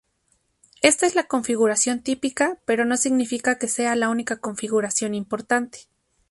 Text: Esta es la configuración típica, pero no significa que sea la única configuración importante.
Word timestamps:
Esta 0.81 1.05
es 1.05 1.13
la 1.13 1.27
configuración 1.27 2.01
típica, 2.01 2.57
pero 2.65 2.85
no 2.85 2.97
significa 2.97 3.59
que 3.59 3.67
sea 3.67 3.95
la 3.95 4.09
única 4.09 4.37
configuración 4.37 5.13
importante. 5.13 5.81